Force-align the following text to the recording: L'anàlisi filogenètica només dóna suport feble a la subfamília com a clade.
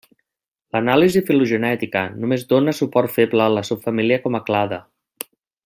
L'anàlisi 0.75 1.21
filogenètica 1.27 2.01
només 2.23 2.47
dóna 2.55 2.75
suport 2.79 3.15
feble 3.19 3.45
a 3.49 3.53
la 3.59 3.65
subfamília 3.71 4.19
com 4.25 4.39
a 4.41 4.43
clade. 4.49 4.81